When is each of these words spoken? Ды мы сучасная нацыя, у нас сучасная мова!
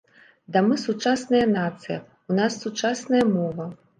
Ды 0.53 0.61
мы 0.69 0.77
сучасная 0.83 1.41
нацыя, 1.57 1.97
у 2.31 2.39
нас 2.41 2.57
сучасная 2.65 3.23
мова! 3.37 3.71